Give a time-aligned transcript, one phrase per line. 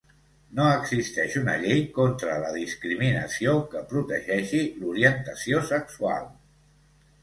[0.59, 6.31] No existeix una llei contra la discriminació que protegeixi l'orientació sexual.